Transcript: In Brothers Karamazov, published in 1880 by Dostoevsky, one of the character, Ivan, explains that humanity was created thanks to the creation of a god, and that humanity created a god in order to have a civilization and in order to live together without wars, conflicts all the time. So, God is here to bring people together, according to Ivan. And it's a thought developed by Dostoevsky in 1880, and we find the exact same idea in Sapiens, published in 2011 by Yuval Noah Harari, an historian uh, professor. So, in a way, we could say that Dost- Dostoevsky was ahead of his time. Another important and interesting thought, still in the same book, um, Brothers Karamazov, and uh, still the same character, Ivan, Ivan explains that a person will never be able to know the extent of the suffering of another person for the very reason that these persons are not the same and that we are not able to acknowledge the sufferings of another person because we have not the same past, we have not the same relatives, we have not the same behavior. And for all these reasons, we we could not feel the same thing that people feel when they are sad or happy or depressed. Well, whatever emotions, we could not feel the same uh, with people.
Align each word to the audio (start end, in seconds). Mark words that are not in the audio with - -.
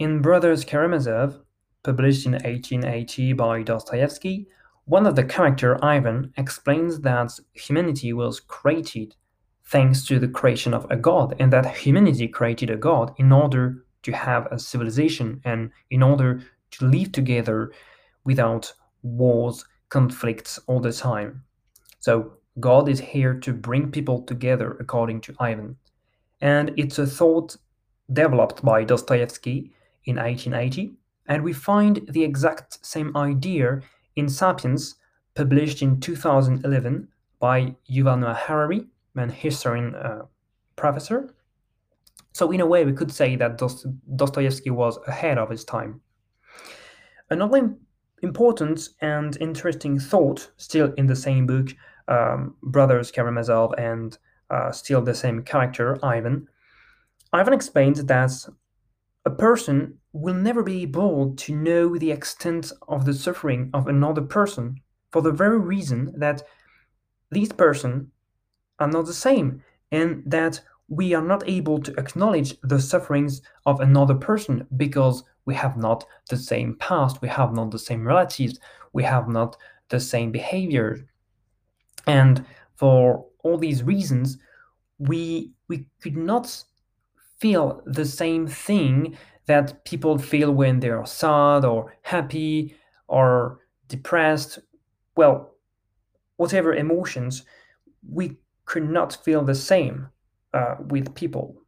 In 0.00 0.20
Brothers 0.20 0.64
Karamazov, 0.64 1.38
published 1.84 2.26
in 2.26 2.32
1880 2.32 3.32
by 3.34 3.62
Dostoevsky, 3.62 4.48
one 4.86 5.06
of 5.06 5.14
the 5.14 5.22
character, 5.22 5.82
Ivan, 5.84 6.32
explains 6.36 6.98
that 7.02 7.38
humanity 7.52 8.12
was 8.12 8.40
created 8.40 9.14
thanks 9.66 10.04
to 10.06 10.18
the 10.18 10.26
creation 10.26 10.74
of 10.74 10.84
a 10.90 10.96
god, 10.96 11.36
and 11.38 11.52
that 11.52 11.76
humanity 11.76 12.26
created 12.26 12.70
a 12.70 12.76
god 12.76 13.14
in 13.18 13.30
order 13.30 13.84
to 14.02 14.10
have 14.10 14.46
a 14.50 14.58
civilization 14.58 15.40
and 15.44 15.70
in 15.90 16.02
order 16.02 16.42
to 16.72 16.86
live 16.86 17.12
together 17.12 17.70
without 18.24 18.72
wars, 19.04 19.64
conflicts 19.90 20.58
all 20.66 20.80
the 20.80 20.92
time. 20.92 21.44
So, 22.00 22.32
God 22.58 22.88
is 22.88 22.98
here 22.98 23.34
to 23.34 23.52
bring 23.52 23.92
people 23.92 24.22
together, 24.22 24.76
according 24.80 25.20
to 25.20 25.36
Ivan. 25.38 25.76
And 26.40 26.72
it's 26.76 26.98
a 26.98 27.06
thought 27.06 27.56
developed 28.12 28.64
by 28.64 28.82
Dostoevsky 28.82 29.72
in 30.04 30.16
1880, 30.16 30.94
and 31.26 31.42
we 31.42 31.52
find 31.52 32.00
the 32.08 32.22
exact 32.22 32.84
same 32.84 33.16
idea 33.16 33.80
in 34.16 34.28
Sapiens, 34.28 34.96
published 35.34 35.82
in 35.82 36.00
2011 36.00 37.08
by 37.40 37.74
Yuval 37.90 38.20
Noah 38.20 38.34
Harari, 38.34 38.86
an 39.16 39.30
historian 39.30 39.94
uh, 39.94 40.22
professor. 40.76 41.34
So, 42.32 42.50
in 42.50 42.60
a 42.60 42.66
way, 42.66 42.84
we 42.84 42.92
could 42.92 43.12
say 43.12 43.36
that 43.36 43.58
Dost- 43.58 43.86
Dostoevsky 44.16 44.70
was 44.70 44.98
ahead 45.06 45.38
of 45.38 45.50
his 45.50 45.64
time. 45.64 46.00
Another 47.30 47.74
important 48.22 48.88
and 49.00 49.36
interesting 49.40 49.98
thought, 49.98 50.50
still 50.56 50.92
in 50.96 51.06
the 51.06 51.16
same 51.16 51.46
book, 51.46 51.68
um, 52.08 52.54
Brothers 52.62 53.10
Karamazov, 53.10 53.74
and 53.78 54.18
uh, 54.50 54.70
still 54.72 55.02
the 55.02 55.14
same 55.14 55.42
character, 55.42 55.98
Ivan, 56.04 56.48
Ivan 57.34 57.52
explains 57.52 58.04
that 58.04 58.30
a 59.24 59.30
person 59.30 59.98
will 60.12 60.34
never 60.34 60.62
be 60.62 60.82
able 60.82 61.34
to 61.34 61.54
know 61.54 61.96
the 61.96 62.10
extent 62.10 62.72
of 62.88 63.04
the 63.04 63.14
suffering 63.14 63.70
of 63.72 63.88
another 63.88 64.22
person 64.22 64.80
for 65.10 65.22
the 65.22 65.32
very 65.32 65.58
reason 65.58 66.12
that 66.16 66.42
these 67.30 67.52
persons 67.52 68.08
are 68.78 68.88
not 68.88 69.06
the 69.06 69.14
same 69.14 69.62
and 69.90 70.22
that 70.26 70.60
we 70.88 71.14
are 71.14 71.22
not 71.22 71.48
able 71.48 71.80
to 71.80 71.94
acknowledge 71.98 72.58
the 72.62 72.78
sufferings 72.78 73.40
of 73.64 73.80
another 73.80 74.14
person 74.14 74.66
because 74.76 75.24
we 75.46 75.54
have 75.54 75.76
not 75.76 76.04
the 76.28 76.36
same 76.36 76.76
past, 76.78 77.22
we 77.22 77.28
have 77.28 77.52
not 77.52 77.70
the 77.70 77.78
same 77.78 78.06
relatives, 78.06 78.58
we 78.92 79.02
have 79.02 79.28
not 79.28 79.56
the 79.88 80.00
same 80.00 80.30
behavior. 80.30 81.06
And 82.06 82.44
for 82.76 83.26
all 83.42 83.56
these 83.56 83.82
reasons, 83.82 84.38
we 84.98 85.52
we 85.68 85.86
could 86.00 86.16
not 86.16 86.64
feel 87.44 87.82
the 87.84 88.06
same 88.06 88.46
thing 88.46 89.14
that 89.44 89.84
people 89.84 90.16
feel 90.16 90.50
when 90.50 90.80
they 90.80 90.88
are 90.88 91.04
sad 91.04 91.62
or 91.62 91.94
happy 92.00 92.74
or 93.06 93.58
depressed. 93.86 94.60
Well, 95.14 95.52
whatever 96.38 96.72
emotions, 96.72 97.44
we 98.08 98.38
could 98.64 98.88
not 98.88 99.22
feel 99.22 99.44
the 99.44 99.54
same 99.54 100.08
uh, 100.54 100.76
with 100.88 101.14
people. 101.14 101.60